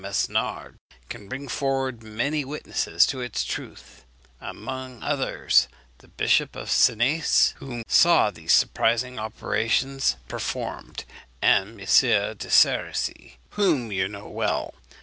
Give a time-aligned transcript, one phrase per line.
[0.03, 0.79] Mesnard
[1.09, 4.03] can bring forward many witnesses to its truth;
[4.39, 5.67] among others,
[5.99, 11.05] the Bishop of Senés, who saw these surprising operations performed;
[11.39, 11.77] and M.
[11.85, 14.73] de Cerisy, whom you know well.